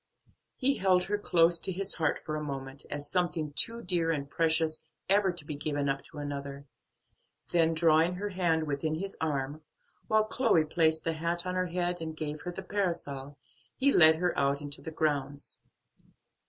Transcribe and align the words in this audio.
He 0.55 0.77
held 0.77 1.03
her 1.03 1.19
close 1.19 1.59
to 1.59 1.71
his 1.71 1.93
heart 1.93 2.17
for 2.17 2.35
a 2.35 2.43
moment, 2.43 2.87
as 2.89 3.07
something 3.11 3.53
too 3.53 3.83
dear 3.83 4.09
and 4.09 4.27
precious 4.27 4.83
ever 5.07 5.31
to 5.31 5.45
be 5.45 5.53
given 5.55 5.87
up 5.87 6.01
to 6.05 6.17
another, 6.17 6.65
then 7.51 7.75
drawing 7.75 8.15
her 8.15 8.29
hand 8.29 8.65
within 8.65 8.95
his 8.95 9.15
arm, 9.21 9.61
while 10.07 10.23
Chloe 10.23 10.65
placed 10.65 11.03
the 11.03 11.13
hat 11.13 11.45
on 11.45 11.53
her 11.53 11.67
head, 11.67 12.01
and 12.01 12.17
gave 12.17 12.41
her 12.41 12.51
the 12.51 12.63
parasol, 12.63 13.37
he 13.75 13.93
led 13.93 14.15
her 14.15 14.35
out 14.35 14.59
into 14.59 14.81
the 14.81 14.89
grounds. 14.89 15.59